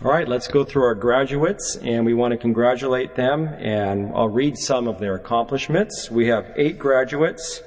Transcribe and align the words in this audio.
All 0.00 0.12
right, 0.12 0.28
let's 0.28 0.46
go 0.46 0.62
through 0.62 0.84
our 0.84 0.94
graduates, 0.94 1.76
and 1.82 2.06
we 2.06 2.14
want 2.14 2.30
to 2.30 2.38
congratulate 2.38 3.16
them, 3.16 3.48
and 3.48 4.12
I'll 4.14 4.28
read 4.28 4.56
some 4.56 4.86
of 4.86 5.00
their 5.00 5.16
accomplishments. 5.16 6.08
We 6.08 6.28
have 6.28 6.52
eight 6.54 6.78
graduates, 6.78 7.60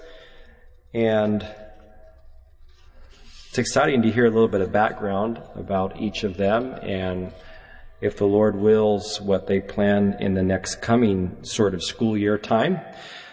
and 0.94 1.46
it's 3.50 3.58
exciting 3.58 4.02
to 4.04 4.10
hear 4.10 4.28
a 4.28 4.30
little 4.30 4.48
bit 4.48 4.62
of 4.62 4.72
background 4.72 5.42
about 5.56 6.00
each 6.00 6.24
of 6.24 6.38
them, 6.38 6.72
and 6.81 7.33
if 7.99 8.15
the 8.15 8.28
Lord 8.28 8.56
wills, 8.56 9.20
what 9.20 9.48
they 9.48 9.60
plan 9.60 10.16
in 10.22 10.34
the 10.34 10.42
next 10.42 10.76
coming 10.76 11.36
sort 11.44 11.74
of 11.74 11.84
school 11.84 12.18
year 12.18 12.38
time. 12.38 12.79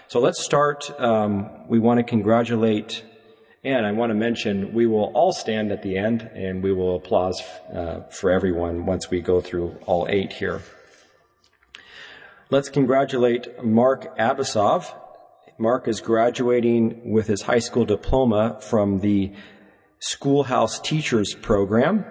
So 0.09 0.19
let's 0.19 0.43
start. 0.43 0.91
Um, 1.01 1.69
we 1.69 1.79
want 1.79 1.99
to 1.99 2.03
congratulate 2.03 3.05
and 3.65 3.85
I 3.85 3.93
want 3.93 4.11
to 4.11 4.15
mention 4.15 4.73
we 4.73 4.87
will 4.87 5.13
all 5.15 5.33
stand 5.33 5.73
at 5.73 5.83
the 5.83 5.97
end 5.99 6.23
and 6.35 6.63
we 6.63 6.73
will 6.73 6.97
applause 6.97 7.43
uh, 7.75 8.01
for 8.11 8.31
everyone 8.31 8.87
once 8.87 9.11
we 9.11 9.21
go 9.21 9.41
through 9.41 9.77
all 9.87 10.07
eight 10.09 10.33
here. 10.33 10.63
Let's 12.51 12.69
congratulate 12.69 13.63
Mark 13.63 14.17
Abasov. 14.19 14.95
Mark 15.59 15.89
is 15.89 16.01
graduating 16.01 17.13
with 17.13 17.27
his 17.27 17.43
high 17.43 17.59
school 17.59 17.85
diploma 17.85 18.59
from 18.61 19.01
the 19.01 19.33
Schoolhouse 19.99 20.79
Teachers 20.79 21.35
Program. 21.35 22.05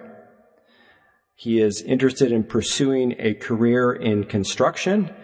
He 1.36 1.62
is 1.62 1.82
interested 1.82 2.32
in 2.32 2.44
pursuing 2.44 3.16
a 3.20 3.36
career 3.36 3.94
in 3.94 4.26
construction, 4.26 5.16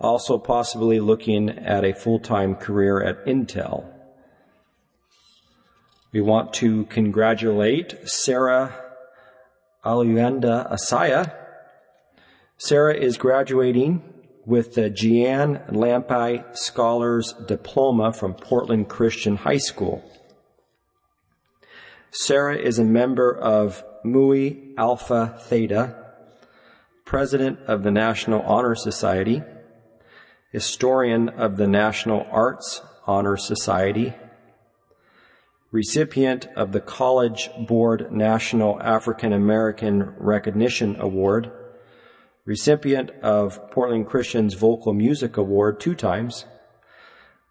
also 0.00 0.36
possibly 0.36 0.98
looking 0.98 1.48
at 1.50 1.84
a 1.84 1.94
full-time 1.94 2.56
career 2.56 3.00
at 3.02 3.24
Intel. 3.26 3.99
We 6.12 6.20
want 6.20 6.52
to 6.54 6.86
congratulate 6.86 8.08
Sarah 8.08 8.74
Aluyanda 9.84 10.68
Asaya. 10.72 11.32
Sarah 12.58 12.96
is 12.96 13.16
graduating 13.16 14.02
with 14.44 14.74
the 14.74 14.90
Gian 14.90 15.60
Lampi 15.70 16.44
Scholars 16.56 17.32
Diploma 17.46 18.12
from 18.12 18.34
Portland 18.34 18.88
Christian 18.88 19.36
High 19.36 19.58
School. 19.58 20.02
Sarah 22.10 22.58
is 22.58 22.80
a 22.80 22.84
member 22.84 23.32
of 23.32 23.84
Mu 24.02 24.74
Alpha 24.76 25.38
Theta, 25.42 25.94
president 27.04 27.60
of 27.68 27.84
the 27.84 27.92
National 27.92 28.42
Honor 28.42 28.74
Society, 28.74 29.42
historian 30.50 31.28
of 31.28 31.56
the 31.56 31.68
National 31.68 32.26
Arts 32.32 32.82
Honor 33.06 33.36
Society, 33.36 34.12
recipient 35.70 36.48
of 36.56 36.72
the 36.72 36.80
College 36.80 37.48
Board 37.66 38.10
National 38.10 38.80
African 38.82 39.32
American 39.32 40.14
Recognition 40.18 40.96
Award, 41.00 41.52
recipient 42.44 43.10
of 43.22 43.70
Portland 43.70 44.08
Christian's 44.08 44.54
Vocal 44.54 44.92
Music 44.92 45.36
Award 45.36 45.78
two 45.78 45.94
times, 45.94 46.44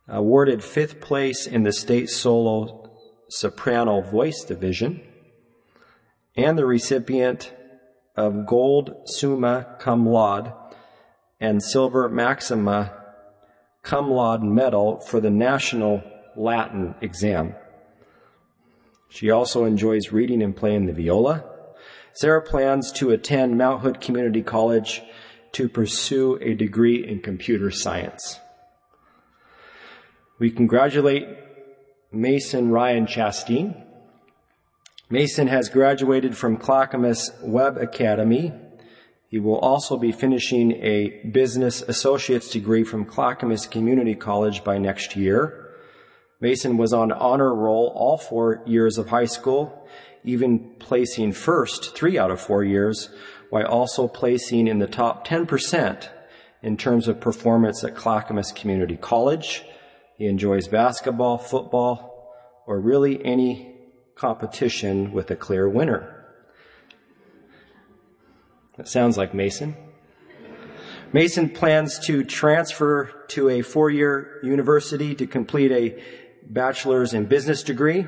awarded 0.08 0.64
fifth 0.64 1.00
place 1.00 1.48
in 1.48 1.64
the 1.64 1.72
state 1.72 2.10
solo 2.10 2.92
soprano 3.30 4.02
voice 4.02 4.44
division, 4.44 5.02
and 6.36 6.58
the 6.58 6.66
recipient 6.66 7.54
of 8.18 8.46
Gold 8.46 8.94
Summa 9.06 9.78
Cum 9.80 10.06
Laude 10.06 10.52
and 11.40 11.64
Silver 11.64 12.10
Maxima 12.10 12.94
Cum 13.82 14.12
Laude 14.12 14.44
Medal 14.44 15.00
for 15.00 15.22
the 15.22 15.30
National 15.30 16.04
Latin 16.36 16.96
exam. 17.02 17.56
She 19.10 19.32
also 19.32 19.66
enjoys 19.66 20.12
reading 20.12 20.42
and 20.42 20.56
playing 20.56 20.86
the 20.86 20.94
viola. 20.94 21.44
Sarah 22.14 22.42
plans 22.42 22.92
to 22.94 23.12
attend 23.12 23.58
Mount 23.58 23.82
Hood 23.82 24.00
Community 24.00 24.44
College 24.44 25.02
to 25.54 25.68
pursue 25.68 26.38
a 26.42 26.54
degree 26.54 27.06
in 27.06 27.22
computer 27.22 27.72
science. 27.72 28.40
We 30.38 30.52
congratulate 30.52 31.28
Mason 32.12 32.70
Ryan 32.70 33.08
Chasteen. 33.08 33.84
Mason 35.10 35.48
has 35.48 35.70
graduated 35.70 36.38
from 36.38 36.58
Clackamas 36.58 37.32
Web 37.42 37.78
Academy. 37.78 38.54
He 39.28 39.40
will 39.40 39.58
also 39.58 39.98
be 39.98 40.12
finishing 40.12 40.72
a 40.84 41.22
business 41.32 41.82
associate's 41.82 42.50
degree 42.50 42.84
from 42.84 43.06
Clackamas 43.06 43.66
Community 43.66 44.16
College 44.16 44.64
by 44.64 44.78
next 44.78 45.16
year. 45.16 45.69
Mason 46.42 46.78
was 46.78 46.94
on 46.94 47.12
honor 47.12 47.54
roll 47.54 47.92
all 47.96 48.18
four 48.18 48.64
years 48.66 48.98
of 48.98 49.10
high 49.10 49.26
school, 49.26 49.88
even 50.24 50.76
placing 50.80 51.34
first 51.34 51.96
three 51.96 52.18
out 52.18 52.32
of 52.32 52.40
four 52.40 52.64
years, 52.64 53.10
while 53.50 53.66
also 53.66 54.08
placing 54.08 54.68
in 54.68 54.80
the 54.80 54.88
top 54.88 55.28
10% 55.28 56.10
in 56.62 56.78
terms 56.78 57.08
of 57.08 57.20
performance 57.20 57.84
at 57.84 57.96
Clackamas 57.96 58.52
Community 58.52 58.96
College. 58.96 59.64
He 60.18 60.28
enjoys 60.28 60.68
basketball, 60.68 61.38
football, 61.38 62.34
or 62.66 62.80
really 62.80 63.24
any 63.26 63.76
competition 64.16 65.12
with 65.12 65.32
a 65.32 65.36
clear 65.36 65.68
winner. 65.68 66.16
That 68.78 68.88
sounds 68.88 69.18
like 69.18 69.34
Mason. 69.34 69.76
Mason 71.12 71.50
plans 71.50 72.00
to 72.06 72.24
transfer 72.24 73.26
to 73.30 73.50
a 73.50 73.62
four-year 73.62 74.40
university 74.44 75.16
to 75.16 75.26
complete 75.26 75.72
a 75.72 76.02
bachelor's 76.50 77.14
in 77.14 77.26
business 77.26 77.64
degree, 77.64 78.08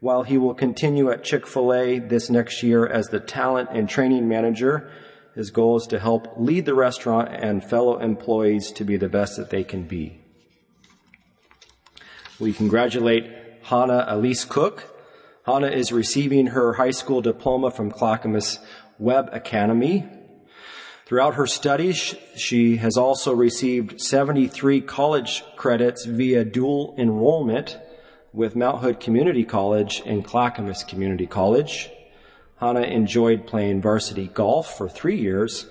while 0.00 0.22
he 0.22 0.36
will 0.36 0.54
continue 0.54 1.10
at 1.10 1.24
Chick-fil-A 1.24 1.98
this 1.98 2.28
next 2.28 2.62
year 2.62 2.86
as 2.86 3.08
the 3.08 3.20
talent 3.20 3.70
and 3.72 3.88
training 3.88 4.28
manager. 4.28 4.90
His 5.34 5.50
goal 5.50 5.76
is 5.78 5.86
to 5.88 5.98
help 5.98 6.34
lead 6.36 6.66
the 6.66 6.74
restaurant 6.74 7.30
and 7.32 7.64
fellow 7.64 7.98
employees 7.98 8.70
to 8.72 8.84
be 8.84 8.96
the 8.96 9.08
best 9.08 9.36
that 9.36 9.50
they 9.50 9.64
can 9.64 9.84
be. 9.84 10.20
We 12.38 12.52
congratulate 12.52 13.30
Hannah 13.62 14.04
Elise 14.08 14.44
Cook. 14.44 14.84
Hannah 15.46 15.68
is 15.68 15.90
receiving 15.90 16.48
her 16.48 16.74
high 16.74 16.90
school 16.90 17.20
diploma 17.20 17.70
from 17.70 17.90
Clackamas 17.90 18.58
Web 18.98 19.30
Academy. 19.32 20.04
Throughout 21.06 21.34
her 21.34 21.46
studies, 21.46 22.14
she 22.34 22.78
has 22.78 22.96
also 22.96 23.34
received 23.34 24.00
73 24.00 24.80
college 24.80 25.44
credits 25.54 26.06
via 26.06 26.46
dual 26.46 26.94
enrollment 26.96 27.78
with 28.32 28.56
Mount 28.56 28.80
Hood 28.80 29.00
Community 29.00 29.44
College 29.44 30.02
and 30.06 30.24
Clackamas 30.24 30.82
Community 30.82 31.26
College. 31.26 31.90
Hannah 32.56 32.80
enjoyed 32.80 33.46
playing 33.46 33.82
varsity 33.82 34.28
golf 34.28 34.78
for 34.78 34.88
three 34.88 35.18
years, 35.18 35.66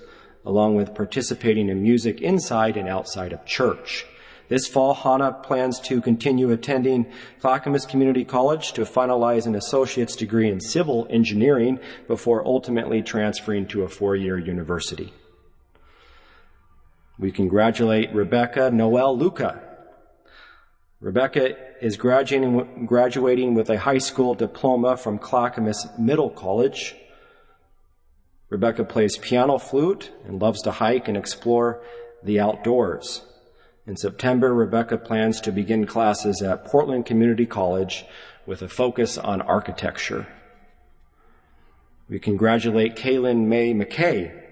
along 0.46 0.76
with 0.76 0.94
participating 0.94 1.68
in 1.68 1.82
music 1.82 2.20
inside 2.20 2.76
and 2.76 2.88
outside 2.88 3.32
of 3.32 3.44
church. 3.44 4.06
This 4.48 4.68
fall, 4.68 4.94
Hannah 4.94 5.32
plans 5.32 5.80
to 5.80 6.00
continue 6.00 6.52
attending 6.52 7.06
Clackamas 7.40 7.86
Community 7.86 8.24
College 8.24 8.72
to 8.74 8.82
finalize 8.82 9.46
an 9.46 9.56
associate's 9.56 10.14
degree 10.14 10.48
in 10.48 10.60
civil 10.60 11.08
engineering 11.10 11.80
before 12.06 12.46
ultimately 12.46 13.02
transferring 13.02 13.66
to 13.66 13.82
a 13.82 13.88
four-year 13.88 14.38
university. 14.38 15.12
We 17.16 17.30
congratulate 17.30 18.12
Rebecca 18.12 18.72
Noel 18.72 19.16
Luca. 19.16 19.62
Rebecca 21.00 21.54
is 21.80 21.96
graduating, 21.96 22.86
graduating 22.86 23.54
with 23.54 23.70
a 23.70 23.78
high 23.78 23.98
school 23.98 24.34
diploma 24.34 24.96
from 24.96 25.18
Clackamas 25.18 25.86
Middle 25.96 26.30
College. 26.30 26.96
Rebecca 28.48 28.84
plays 28.84 29.16
piano 29.16 29.58
flute 29.58 30.10
and 30.26 30.42
loves 30.42 30.62
to 30.62 30.72
hike 30.72 31.06
and 31.06 31.16
explore 31.16 31.82
the 32.24 32.40
outdoors. 32.40 33.22
In 33.86 33.96
September, 33.96 34.52
Rebecca 34.52 34.98
plans 34.98 35.40
to 35.42 35.52
begin 35.52 35.86
classes 35.86 36.42
at 36.42 36.64
Portland 36.64 37.06
Community 37.06 37.46
College 37.46 38.04
with 38.44 38.62
a 38.62 38.68
focus 38.68 39.18
on 39.18 39.40
architecture. 39.40 40.26
We 42.08 42.18
congratulate 42.18 42.96
Kaylin 42.96 43.46
May 43.46 43.72
McKay 43.72 44.43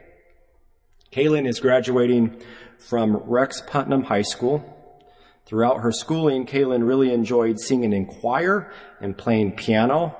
Kaylin 1.12 1.46
is 1.46 1.60
graduating 1.60 2.40
from 2.78 3.16
Rex 3.16 3.62
Putnam 3.66 4.04
High 4.04 4.22
School. 4.22 4.64
Throughout 5.44 5.82
her 5.82 5.92
schooling, 5.92 6.46
Kaylin 6.46 6.86
really 6.86 7.12
enjoyed 7.12 7.60
singing 7.60 7.92
in 7.92 8.06
choir 8.06 8.72
and 8.98 9.16
playing 9.16 9.56
piano, 9.56 10.16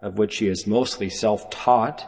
of 0.00 0.16
which 0.16 0.32
she 0.32 0.46
is 0.48 0.66
mostly 0.66 1.10
self-taught. 1.10 2.06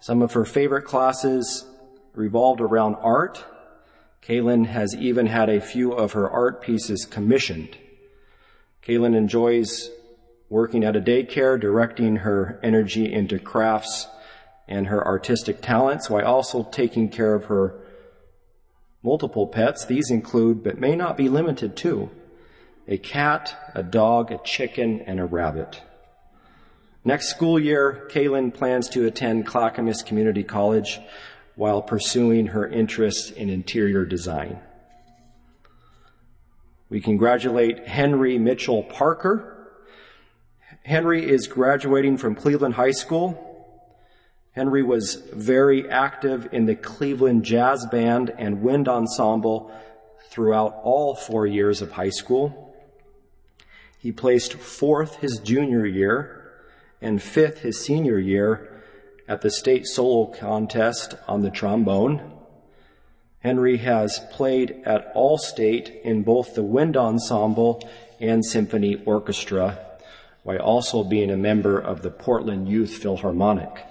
Some 0.00 0.20
of 0.20 0.32
her 0.32 0.44
favorite 0.44 0.84
classes 0.84 1.64
revolved 2.12 2.60
around 2.60 2.96
art. 2.96 3.44
Kaylin 4.20 4.66
has 4.66 4.96
even 4.96 5.26
had 5.26 5.48
a 5.48 5.60
few 5.60 5.92
of 5.92 6.12
her 6.12 6.28
art 6.28 6.62
pieces 6.62 7.04
commissioned. 7.04 7.78
Kaylin 8.82 9.14
enjoys 9.14 9.90
working 10.48 10.82
at 10.82 10.96
a 10.96 11.00
daycare, 11.00 11.60
directing 11.60 12.16
her 12.16 12.58
energy 12.64 13.12
into 13.12 13.38
crafts 13.38 14.08
and 14.70 14.86
her 14.86 15.04
artistic 15.04 15.60
talents 15.60 16.08
while 16.08 16.24
also 16.24 16.62
taking 16.62 17.08
care 17.08 17.34
of 17.34 17.46
her 17.46 17.74
multiple 19.02 19.48
pets. 19.48 19.84
These 19.84 20.10
include, 20.10 20.62
but 20.62 20.78
may 20.78 20.94
not 20.94 21.16
be 21.16 21.28
limited 21.28 21.76
to, 21.78 22.10
a 22.86 22.96
cat, 22.96 23.72
a 23.74 23.82
dog, 23.82 24.30
a 24.30 24.38
chicken, 24.44 25.02
and 25.02 25.18
a 25.18 25.24
rabbit. 25.24 25.82
Next 27.04 27.28
school 27.28 27.58
year, 27.58 28.08
Kaylin 28.10 28.54
plans 28.54 28.88
to 28.90 29.06
attend 29.06 29.46
Clackamas 29.46 30.02
Community 30.02 30.44
College 30.44 31.00
while 31.56 31.82
pursuing 31.82 32.46
her 32.48 32.66
interests 32.66 33.30
in 33.30 33.50
interior 33.50 34.04
design. 34.04 34.60
We 36.88 37.00
congratulate 37.00 37.86
Henry 37.86 38.38
Mitchell 38.38 38.82
Parker. 38.82 39.68
Henry 40.84 41.28
is 41.28 41.46
graduating 41.46 42.18
from 42.18 42.34
Cleveland 42.34 42.74
High 42.74 42.90
School. 42.90 43.49
Henry 44.52 44.82
was 44.82 45.14
very 45.32 45.88
active 45.88 46.48
in 46.52 46.66
the 46.66 46.74
Cleveland 46.74 47.44
Jazz 47.44 47.86
Band 47.86 48.30
and 48.36 48.62
Wind 48.62 48.88
Ensemble 48.88 49.72
throughout 50.28 50.80
all 50.82 51.14
four 51.14 51.46
years 51.46 51.82
of 51.82 51.92
high 51.92 52.10
school. 52.10 52.74
He 53.98 54.10
placed 54.10 54.54
fourth 54.54 55.16
his 55.16 55.38
junior 55.38 55.86
year 55.86 56.52
and 57.00 57.22
fifth 57.22 57.58
his 57.58 57.84
senior 57.84 58.18
year 58.18 58.82
at 59.28 59.42
the 59.42 59.50
state 59.50 59.86
solo 59.86 60.26
contest 60.26 61.14
on 61.28 61.42
the 61.42 61.50
trombone. 61.50 62.32
Henry 63.40 63.78
has 63.78 64.20
played 64.32 64.82
at 64.84 65.12
All-State 65.14 66.00
in 66.02 66.22
both 66.22 66.54
the 66.54 66.62
wind 66.62 66.96
ensemble 66.96 67.88
and 68.18 68.44
symphony 68.44 69.00
orchestra, 69.06 69.78
while 70.42 70.58
also 70.58 71.04
being 71.04 71.30
a 71.30 71.36
member 71.36 71.78
of 71.78 72.02
the 72.02 72.10
Portland 72.10 72.68
Youth 72.68 72.98
Philharmonic. 72.98 73.86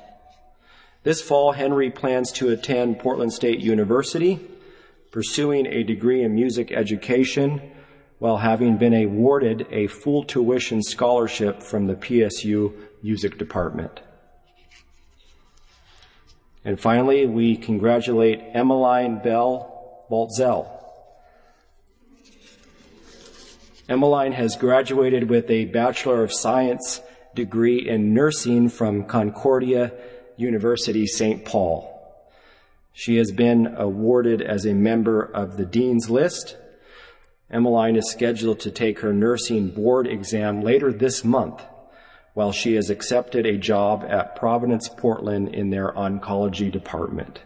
This 1.01 1.21
fall, 1.21 1.53
Henry 1.53 1.89
plans 1.89 2.29
to 2.33 2.49
attend 2.49 2.99
Portland 2.99 3.31
State 3.31 3.61
University, 3.61 4.37
pursuing 5.11 5.65
a 5.65 5.83
degree 5.83 6.23
in 6.23 6.35
music 6.35 6.73
education 6.73 7.61
while 8.17 8.35
having 8.35 8.77
been 8.77 8.93
awarded 8.93 9.65
a 9.71 9.87
full 9.87 10.25
tuition 10.25 10.83
scholarship 10.83 11.63
from 11.63 11.87
the 11.87 11.95
PSU 11.95 12.73
Music 13.01 13.37
Department. 13.37 14.01
And 16.65 16.77
finally, 16.77 17.25
we 17.25 17.55
congratulate 17.55 18.41
Emmeline 18.53 19.19
Bell 19.19 20.05
Baltzel. 20.11 20.69
Emmeline 23.87 24.33
has 24.33 24.57
graduated 24.57 25.29
with 25.29 25.49
a 25.49 25.63
Bachelor 25.65 26.23
of 26.23 26.33
Science 26.33 26.99
degree 27.35 27.87
in 27.87 28.13
nursing 28.13 28.67
from 28.67 29.05
Concordia 29.05 29.93
University 30.39 31.05
St. 31.05 31.45
Paul. 31.45 31.95
She 32.93 33.17
has 33.17 33.31
been 33.31 33.75
awarded 33.77 34.41
as 34.41 34.65
a 34.65 34.73
member 34.73 35.21
of 35.21 35.57
the 35.57 35.65
Dean's 35.65 36.09
List. 36.09 36.57
Emmeline 37.51 37.95
is 37.95 38.09
scheduled 38.09 38.59
to 38.61 38.71
take 38.71 38.99
her 38.99 39.13
nursing 39.13 39.69
board 39.69 40.07
exam 40.07 40.61
later 40.61 40.91
this 40.91 41.23
month 41.23 41.63
while 42.33 42.51
she 42.51 42.75
has 42.75 42.89
accepted 42.89 43.45
a 43.45 43.57
job 43.57 44.05
at 44.07 44.35
Providence 44.35 44.87
Portland 44.87 45.53
in 45.53 45.71
their 45.71 45.91
oncology 45.91 46.71
department. 46.71 47.41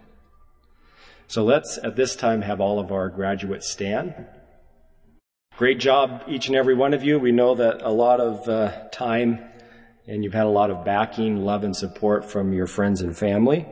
So 1.28 1.44
let's 1.44 1.80
at 1.84 1.96
this 1.96 2.16
time 2.16 2.42
have 2.42 2.62
all 2.62 2.80
of 2.80 2.92
our 2.92 3.10
graduates 3.10 3.72
stand. 3.72 4.14
Great 5.58 5.80
job, 5.80 6.24
each 6.28 6.48
and 6.48 6.56
every 6.56 6.76
one 6.76 6.94
of 6.94 7.04
you. 7.04 7.18
We 7.18 7.32
know 7.32 7.56
that 7.56 7.82
a 7.82 7.90
lot 7.90 8.20
of 8.20 8.48
uh, 8.50 8.90
time 8.92 9.40
and 10.08 10.24
you've 10.24 10.34
had 10.34 10.46
a 10.46 10.50
lot 10.50 10.72
of 10.72 10.84
backing, 10.84 11.44
love, 11.44 11.64
and 11.64 11.76
support 11.76 12.26
from 12.26 12.54
your 12.54 12.68
friends 12.68 13.02
and 13.02 13.18
family. 13.18 13.66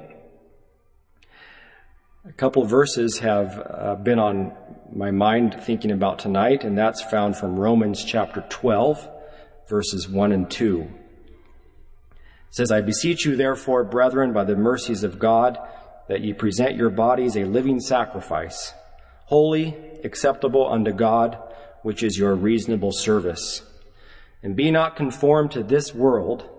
A 2.28 2.31
couple 2.33 2.63
verses 2.66 3.19
have 3.19 3.57
uh, 3.57 3.95
been 3.95 4.19
on 4.19 4.56
my 4.94 5.12
mind 5.12 5.57
thinking 5.63 5.92
about 5.92 6.19
tonight, 6.19 6.63
and 6.63 6.78
that's 6.78 7.01
found 7.01 7.36
from 7.36 7.60
Romans 7.60 8.04
chapter 8.04 8.45
12, 8.50 9.10
verses 9.68 10.07
1 10.07 10.31
and 10.31 10.50
2 10.50 10.88
says, 12.51 12.69
I 12.69 12.81
beseech 12.81 13.25
you, 13.25 13.36
therefore, 13.36 13.86
brethren, 13.86 14.33
by 14.33 14.44
the 14.44 14.56
mercies 14.56 15.04
of 15.04 15.18
God, 15.18 15.57
that 16.10 16.22
ye 16.22 16.33
present 16.33 16.75
your 16.75 16.89
bodies 16.89 17.38
a 17.38 17.45
living 17.45 17.80
sacrifice, 17.80 18.74
holy, 19.25 19.75
acceptable 20.04 20.69
unto 20.69 20.92
God, 20.92 21.38
which 21.81 22.04
is 22.04 22.18
your 22.18 22.36
reasonable 22.36 22.92
service. 22.92 23.63
And 24.43 24.55
be 24.55 24.71
not 24.71 24.95
conformed 24.95 25.51
to 25.51 25.63
this 25.63 25.93
world, 25.93 26.49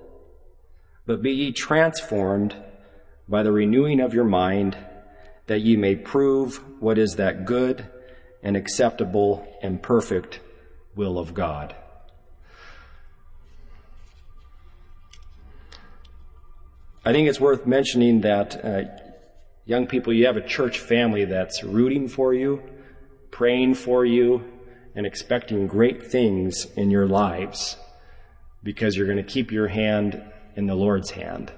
but 1.06 1.22
be 1.22 1.32
ye 1.32 1.52
transformed 1.52 2.54
by 3.28 3.42
the 3.42 3.52
renewing 3.52 4.00
of 4.00 4.14
your 4.14 4.24
mind, 4.24 4.76
that 5.46 5.60
ye 5.60 5.76
may 5.76 5.96
prove 5.96 6.58
what 6.80 6.98
is 6.98 7.16
that 7.16 7.44
good 7.44 7.86
and 8.42 8.56
acceptable 8.56 9.46
and 9.62 9.82
perfect 9.82 10.40
will 10.94 11.18
of 11.18 11.34
God. 11.34 11.74
I 17.04 17.12
think 17.12 17.28
it's 17.28 17.40
worth 17.40 17.66
mentioning 17.66 18.20
that 18.20 18.64
uh, 18.64 18.82
young 19.64 19.88
people, 19.88 20.12
you 20.12 20.26
have 20.26 20.36
a 20.36 20.46
church 20.46 20.78
family 20.78 21.24
that's 21.24 21.64
rooting 21.64 22.06
for 22.06 22.32
you, 22.32 22.62
praying 23.32 23.74
for 23.74 24.04
you, 24.04 24.51
and 24.94 25.06
expecting 25.06 25.66
great 25.66 26.10
things 26.10 26.66
in 26.76 26.90
your 26.90 27.06
lives 27.06 27.76
because 28.62 28.96
you're 28.96 29.06
going 29.06 29.16
to 29.16 29.22
keep 29.22 29.50
your 29.50 29.68
hand 29.68 30.22
in 30.56 30.66
the 30.66 30.74
Lord's 30.74 31.10
hand. 31.10 31.52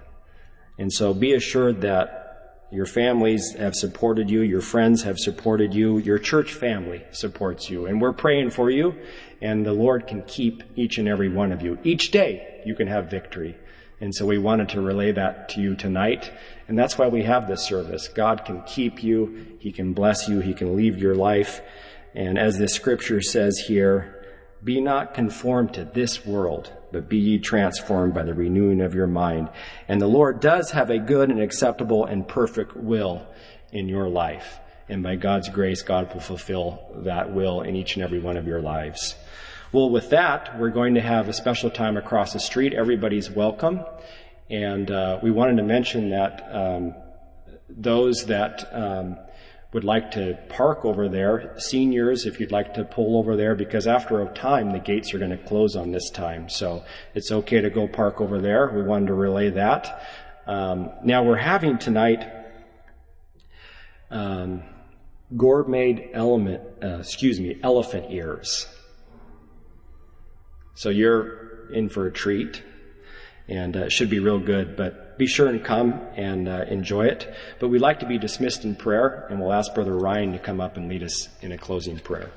And 0.78 0.92
so 0.92 1.14
be 1.14 1.34
assured 1.34 1.82
that 1.82 2.24
your 2.72 2.86
families 2.86 3.54
have 3.54 3.74
supported 3.74 4.28
you, 4.30 4.40
your 4.40 4.60
friends 4.60 5.02
have 5.04 5.18
supported 5.18 5.74
you, 5.74 5.98
your 5.98 6.18
church 6.18 6.52
family 6.52 7.04
supports 7.12 7.70
you, 7.70 7.86
and 7.86 8.00
we're 8.00 8.12
praying 8.12 8.50
for 8.50 8.70
you, 8.70 8.96
and 9.40 9.64
the 9.64 9.72
Lord 9.72 10.06
can 10.06 10.22
keep 10.22 10.62
each 10.74 10.98
and 10.98 11.06
every 11.06 11.28
one 11.28 11.52
of 11.52 11.62
you. 11.62 11.78
Each 11.84 12.10
day 12.10 12.62
you 12.66 12.74
can 12.74 12.88
have 12.88 13.10
victory. 13.10 13.56
And 14.00 14.12
so 14.14 14.26
we 14.26 14.38
wanted 14.38 14.70
to 14.70 14.80
relay 14.80 15.12
that 15.12 15.50
to 15.50 15.60
you 15.60 15.76
tonight. 15.76 16.32
And 16.66 16.76
that's 16.76 16.98
why 16.98 17.06
we 17.06 17.22
have 17.22 17.46
this 17.46 17.62
service. 17.62 18.08
God 18.08 18.44
can 18.44 18.62
keep 18.62 19.04
you. 19.04 19.56
He 19.60 19.70
can 19.70 19.92
bless 19.92 20.28
you. 20.28 20.40
He 20.40 20.52
can 20.52 20.76
leave 20.76 20.98
your 20.98 21.14
life. 21.14 21.60
And 22.14 22.38
as 22.38 22.58
the 22.58 22.68
scripture 22.68 23.20
says 23.20 23.58
here, 23.58 24.24
be 24.62 24.80
not 24.80 25.14
conformed 25.14 25.74
to 25.74 25.84
this 25.84 26.24
world, 26.24 26.72
but 26.90 27.08
be 27.08 27.18
ye 27.18 27.38
transformed 27.38 28.14
by 28.14 28.22
the 28.22 28.32
renewing 28.32 28.80
of 28.80 28.94
your 28.94 29.06
mind. 29.06 29.50
And 29.88 30.00
the 30.00 30.06
Lord 30.06 30.40
does 30.40 30.70
have 30.70 30.90
a 30.90 30.98
good 30.98 31.30
and 31.30 31.40
acceptable 31.40 32.06
and 32.06 32.26
perfect 32.26 32.76
will 32.76 33.26
in 33.72 33.88
your 33.88 34.08
life. 34.08 34.58
And 34.88 35.02
by 35.02 35.16
God's 35.16 35.48
grace, 35.48 35.82
God 35.82 36.12
will 36.12 36.20
fulfill 36.20 36.90
that 37.04 37.34
will 37.34 37.62
in 37.62 37.74
each 37.74 37.96
and 37.96 38.04
every 38.04 38.20
one 38.20 38.36
of 38.36 38.46
your 38.46 38.60
lives. 38.60 39.16
Well, 39.72 39.90
with 39.90 40.10
that, 40.10 40.58
we're 40.58 40.70
going 40.70 40.94
to 40.94 41.00
have 41.00 41.28
a 41.28 41.32
special 41.32 41.68
time 41.68 41.96
across 41.96 42.32
the 42.32 42.40
street. 42.40 42.74
Everybody's 42.74 43.30
welcome. 43.30 43.80
And 44.48 44.90
uh, 44.90 45.18
we 45.22 45.30
wanted 45.30 45.56
to 45.56 45.62
mention 45.62 46.10
that 46.10 46.48
um, 46.52 46.94
those 47.68 48.26
that 48.26 48.68
um, 48.72 49.18
would 49.74 49.84
like 49.84 50.12
to 50.12 50.38
park 50.48 50.84
over 50.84 51.08
there, 51.08 51.52
seniors, 51.58 52.26
if 52.26 52.38
you'd 52.38 52.52
like 52.52 52.74
to 52.74 52.84
pull 52.84 53.18
over 53.18 53.34
there, 53.36 53.56
because 53.56 53.88
after 53.88 54.22
a 54.22 54.32
time, 54.32 54.70
the 54.70 54.78
gates 54.78 55.12
are 55.12 55.18
going 55.18 55.32
to 55.32 55.36
close 55.36 55.74
on 55.74 55.90
this 55.90 56.10
time. 56.10 56.48
So 56.48 56.84
it's 57.12 57.32
okay 57.32 57.60
to 57.60 57.70
go 57.70 57.88
park 57.88 58.20
over 58.20 58.40
there. 58.40 58.72
We 58.72 58.84
wanted 58.84 59.08
to 59.08 59.14
relay 59.14 59.50
that. 59.50 60.06
Um, 60.46 60.92
now, 61.02 61.24
we're 61.24 61.36
having 61.36 61.78
tonight 61.78 62.24
um, 64.12 64.62
gourmet 65.36 66.08
element, 66.14 66.62
uh, 66.80 66.98
excuse 67.00 67.40
me, 67.40 67.58
elephant 67.64 68.12
ears. 68.12 68.68
So 70.74 70.88
you're 70.88 71.72
in 71.72 71.88
for 71.88 72.06
a 72.06 72.12
treat, 72.12 72.62
and 73.48 73.76
uh, 73.76 73.80
it 73.80 73.92
should 73.92 74.10
be 74.10 74.18
real 74.18 74.38
good. 74.38 74.76
But 74.76 75.18
be 75.18 75.26
sure 75.26 75.48
and 75.48 75.62
come 75.62 76.00
and 76.16 76.48
uh, 76.48 76.64
enjoy 76.68 77.06
it. 77.06 77.32
But 77.60 77.68
we'd 77.68 77.80
like 77.80 78.00
to 78.00 78.06
be 78.06 78.18
dismissed 78.18 78.64
in 78.64 78.74
prayer, 78.74 79.26
and 79.30 79.40
we'll 79.40 79.52
ask 79.52 79.74
Brother 79.74 79.96
Ryan 79.96 80.32
to 80.32 80.38
come 80.38 80.60
up 80.60 80.76
and 80.76 80.88
lead 80.88 81.02
us 81.02 81.28
in 81.40 81.52
a 81.52 81.58
closing 81.58 81.98
prayer. 81.98 82.30